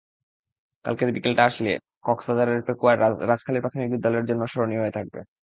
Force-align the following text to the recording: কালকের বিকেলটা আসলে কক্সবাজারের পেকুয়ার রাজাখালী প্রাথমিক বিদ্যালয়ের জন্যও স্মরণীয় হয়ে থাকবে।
কালকের 0.85 1.09
বিকেলটা 1.15 1.43
আসলে 1.45 1.71
কক্সবাজারের 2.05 2.59
পেকুয়ার 2.67 2.97
রাজাখালী 3.23 3.59
প্রাথমিক 3.61 3.89
বিদ্যালয়ের 3.93 4.27
জন্যও 4.29 4.51
স্মরণীয় 4.51 4.81
হয়ে 4.83 4.95
থাকবে। 4.97 5.19